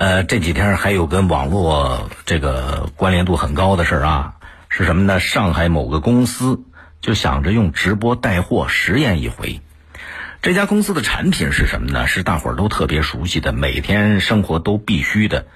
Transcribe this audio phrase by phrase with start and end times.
[0.00, 4.34] 呃，这几天还有跟网络这个关联度很高的事儿啊，
[4.70, 5.20] 是什么呢？
[5.20, 6.62] 上海某个公司
[7.02, 9.60] 就想着用直播带货实验一回。
[10.40, 12.06] 这家公司的产品是什么呢？
[12.06, 15.48] 是大伙儿都特别熟悉的，每天生活都必须的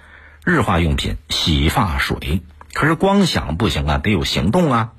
[0.45, 2.43] 日化用品——洗发水。
[2.75, 4.93] 可是光想不行啊，得有行动啊。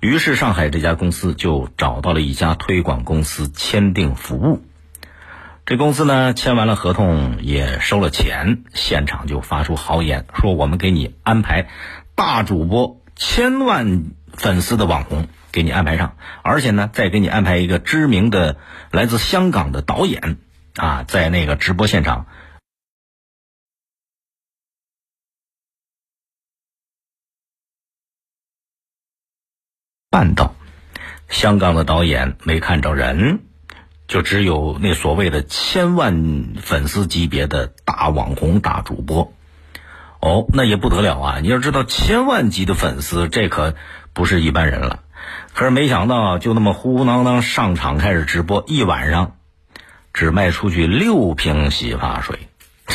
[0.00, 4.64] 于是上海这家公司就找到了一家推广公司签订服务。
[5.70, 11.70] 这公司呢签完了合同，也收了钱，现场就发出豪言，说我们给你安排
[12.16, 18.58] 大主播、千万粉丝的网红，给你安排上，而且呢再给你安排一个知名的
[18.90, 20.38] 来自香港的导演
[20.74, 22.26] 啊，在那个直播现场
[30.10, 30.56] 办到。
[31.28, 33.49] 香港的导演没看着人。
[34.10, 39.32] 就只有那所谓的千万粉丝级别的大网红、大主播，
[40.20, 41.38] 哦，那也不得了啊！
[41.40, 43.76] 你要知道，千万级的粉丝，这可
[44.12, 45.04] 不是一般人了。
[45.54, 49.36] 可是没想到，就那么呼呼囔囔上场开始直播，一晚上
[50.12, 52.48] 只卖出去六瓶洗发水，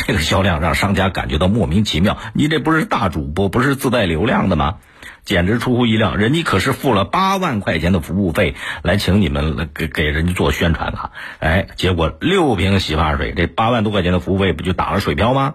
[0.06, 2.16] 这个销量让商家感觉到莫名其妙。
[2.32, 4.76] 你这不是大主播，不是自带流量的吗？
[5.24, 11.10] 简直出乎意料，人家可是付了八万块钱的服务费来请你们给给人家做宣传啊！
[11.40, 15.54] 哎，结果六瓶洗发水，这八万多块钱的服务费不就打了水漂吗？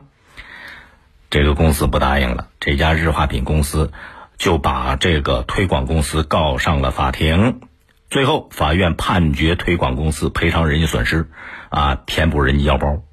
[1.29, 3.93] 这个公司不答应了，这家日化品公司
[4.37, 7.61] 就把这个推广公司告上了法庭，
[8.09, 11.29] 最后法院判决推广公司赔偿人家损失，
[11.69, 13.03] 啊，填补人家腰包，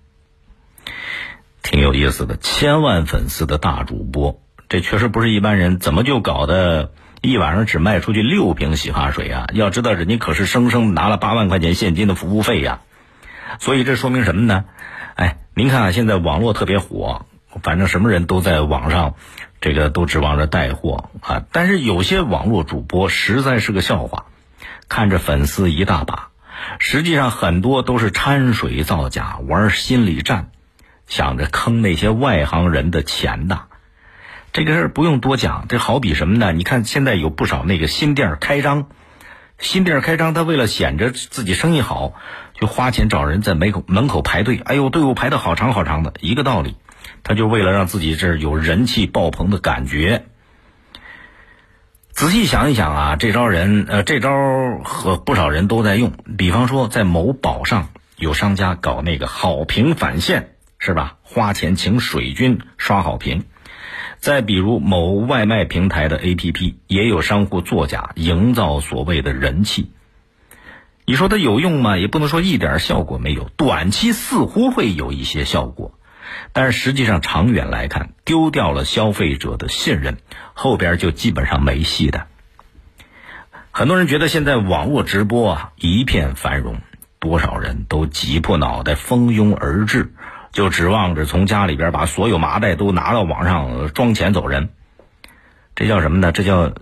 [1.63, 2.37] 挺有意思的。
[2.37, 4.41] 千万粉丝的大主播。
[4.69, 6.93] 这确实不是一般人，怎么就搞得
[7.23, 9.47] 一晚上只卖出去六瓶洗发水啊？
[9.55, 12.81] 要知道，人家可是生生拿了八万块钱现金的服务费呀。
[13.61, 14.67] 所以这说明什么呢？
[15.15, 17.25] 哎，您看啊，现在网络特别火，
[17.63, 19.15] 反正什么人都在网上，
[19.63, 21.45] 这个都指望着带货啊。
[21.51, 24.27] 但是有些网络主播实在是个笑话，
[24.89, 26.29] 看着粉丝一大把，
[26.79, 30.51] 实际上很多都是掺水造假、玩心理战，
[31.09, 33.63] 想着坑那些外行人的钱的。
[34.53, 36.53] 这个事儿不用多讲，这好比什么呢？
[36.53, 38.87] 你看现在有不少那个新店开张，
[39.59, 42.15] 新店开张，他为了显着自己生意好，
[42.55, 44.61] 就花钱找人在门口门口排队。
[44.65, 46.77] 哎呦，队伍排的好长好长的，一个道理，
[47.25, 50.25] 他就为了让自己这儿有人气爆棚的感觉。
[52.11, 56.13] 仔细想一想啊，这招人呃，这招和不少人都在用。
[56.37, 61.17] 比方说，在某宝上有商家搞那个好评返现，是吧？
[61.23, 63.45] 花钱请水军刷好评。
[64.19, 69.93] 再比如某外卖平台的 APP，也有商户作假，营造所谓的人气。
[71.05, 71.97] 你说它有用吗？
[71.97, 73.49] 也不能说一点效果没有。
[73.57, 75.99] 短期似乎会有一些效果，
[76.53, 80.19] 但是实际上长远来看，丢掉了消费者的信任，
[80.53, 82.27] 后边就基本上没戏的。
[83.71, 86.81] 很多人觉得现在网络直播啊一片繁荣，
[87.21, 90.13] 多少人都挤破脑袋蜂拥而至。
[90.53, 94.71] 就指望着从家里边把所有麻袋都拿到网上装钱走人，
[95.77, 96.33] 这叫什么呢？
[96.33, 96.73] 这叫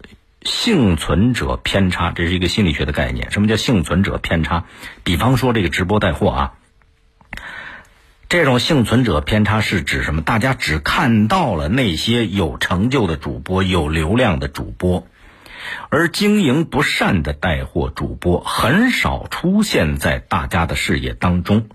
[0.43, 3.31] 幸存者偏差，这是一个心理学的概念。
[3.31, 4.65] 什么叫幸存者偏差？
[5.03, 6.53] 比方说这个直播带货啊，
[8.29, 10.23] 这种幸存者偏差是指什么？
[10.23, 15.07] 大家只看到了那些有成就的主播、有流量的主播。
[15.89, 21.69] 而经营不善的带货主播很少出现在大家的视野当中，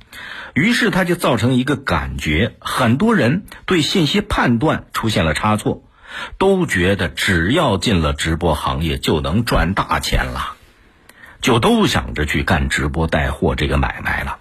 [0.54, 5.84] 于是他就造成一个感觉：很多人对信息判断出现了差错，
[6.38, 10.56] 都觉得只要进了直播行业就能赚大钱了，
[11.42, 14.38] 就都想着去干直播带货这个买卖了。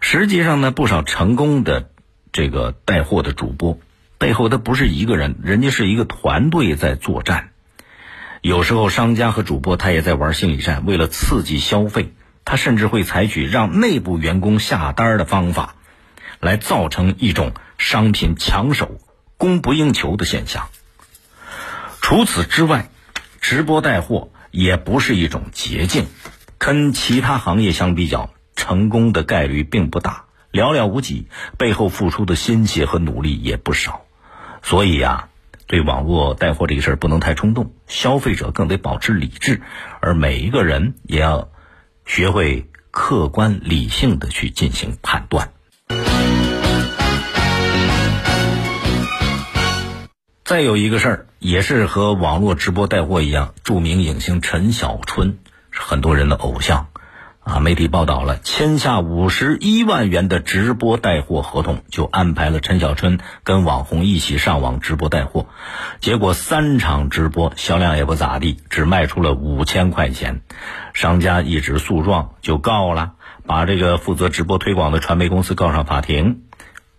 [0.00, 1.90] 实际上呢，不少成功的
[2.32, 3.78] 这个带货的主播
[4.18, 7.50] 背后，他不是一个人，人家是一个团队在作战。
[8.46, 12.12] 有时候商家和主播他也在玩心理战，为了刺激消费，
[12.44, 15.74] 他甚至会采取让内部员工下单的方法，
[16.38, 19.00] 来造成一种商品抢手、
[19.36, 20.68] 供不应求的现象。
[22.00, 22.88] 除此之外，
[23.40, 26.06] 直播带货也不是一种捷径，
[26.56, 31.26] 跟其他行业相比较，成功的概率并不大，寥寥无几，
[31.58, 34.02] 背后付出的心血和努力也不少。
[34.62, 35.30] 所以呀。
[35.66, 39.62] 对网络带货这个事儿不能太冲动，消费者更得保持理智，
[40.00, 41.48] 而每一个人也要
[42.04, 45.52] 学会客观理性的去进行判断。
[50.44, 55.38] 再有一个事儿，也是和网络直播带货一样，著名影星陈小春
[55.72, 56.86] 是很多人的偶像，
[57.46, 65.46] 啊，媒体报道了，签下五十一万元的直播带货合同，就安排了陈小春跟网红一起上网直播带货。
[66.00, 70.40] 结果三场直播销量也不咋地，只卖出了五千块钱。
[70.92, 73.12] 商家一纸诉状就告了，
[73.46, 76.40] 把这个负责直播推广的传媒公司告上法庭。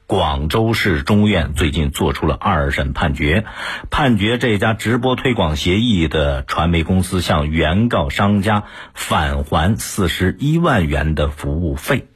[0.07, 3.43] 广州市中院最近作出了二审判决，
[3.89, 8.63] 判决这家直播推广协议的传媒公司向原告商家
[8.93, 12.07] 返还四十一万元的服务费。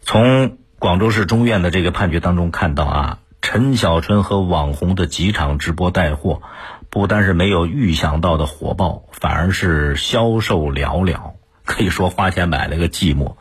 [0.00, 6.40] 从广州市中院的这个判决当中看到啊，陈小春和网红的几场直播带货，
[6.88, 11.32] 不单是没有预想到的火爆，反而是销售寥寥，
[11.66, 13.36] 可以说花钱买了个寂寞。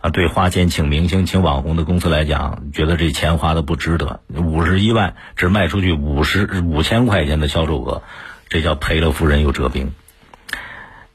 [0.00, 4.20] 啊，对花钱请明星、请网红的公司来讲，觉得这钱花的不值得。
[4.34, 8.02] 五十一万只卖出去五十五千块钱的销售额，
[8.48, 9.92] 这叫赔了夫人又折兵。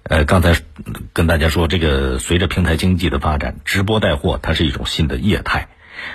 [0.04, 0.56] 呃，刚才
[1.14, 5.68] 跟大家说，这个随着平台经济的发展，直播带货它是一种新的业态，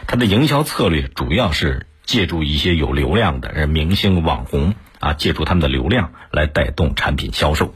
[0.07, 7.75] 它的营销策略主要是借助一些有流量的明星、网红啊，借助他们的流量来带动产品销售。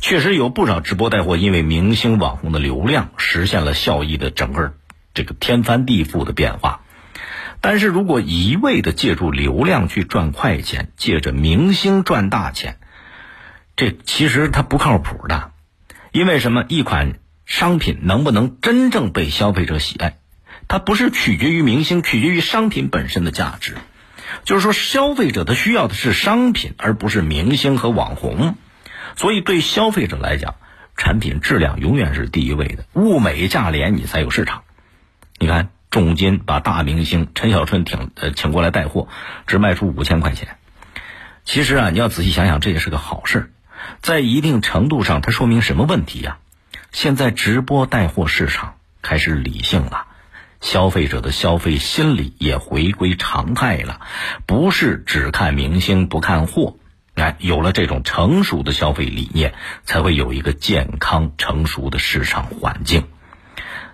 [0.00, 4.74] 确实有不少直播带货，因为明星网红的流量实现了效益的整个
[5.14, 6.80] 这个天翻地覆的变化。
[7.60, 12.78] 但是如果一味的借助流量去赚快钱，借着明星赚大钱，
[13.76, 15.52] 这其实它不靠谱的。
[16.12, 16.64] 因为什么？
[16.68, 20.18] 一款商品能不能真正被消费者喜爱，
[20.68, 23.74] 它不是取决于明星，取决于商品本身的价值。
[24.44, 28.56] 就是说，消费者他需要的是商品，而不是明星和网红。
[29.16, 30.56] 所以，对消费者来讲，
[30.96, 34.62] 产品质量永远是第一位的，物美价廉，你才有市场。
[35.38, 39.08] 你看，重金把大明星陈小春请呃请过来带货，
[39.46, 40.58] 只卖出五千块钱。
[41.44, 43.52] 其实啊，你要仔细想想，这也是个好事，
[44.02, 46.38] 在一定程度上，它说明什么问题呀？
[46.92, 50.06] 现在直播带货市场开始理性了，
[50.60, 54.00] 消费者的消费心理也回归常态了，
[54.44, 56.76] 不是只看明星不看货。
[57.16, 59.54] 哎，有了这种成熟的消费理念，
[59.84, 63.04] 才会有一个健康成熟的市场环境。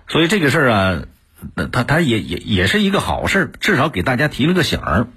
[0.07, 1.03] 所以这个事儿啊，
[1.55, 5.07] 那他他也也也是一个好事，至少给大家提了个醒儿。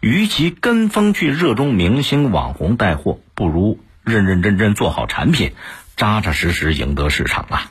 [0.00, 5.52] 与其跟风去热衷明星网红带货，不如认认真真做好产品，
[5.96, 7.70] 扎扎实实赢得市场啊。